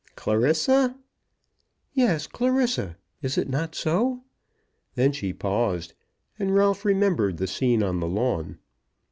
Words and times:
"Clarissa!" 0.15 0.97
"Yes; 1.93 2.25
Clarissa. 2.25 2.97
Is 3.21 3.37
it 3.37 3.47
not 3.47 3.75
so?" 3.75 4.23
Then 4.95 5.11
she 5.11 5.31
paused, 5.31 5.93
and 6.39 6.55
Ralph 6.55 6.83
remembered 6.83 7.37
the 7.37 7.45
scene 7.45 7.83
on 7.83 7.99
the 7.99 8.07
lawn. 8.09 8.57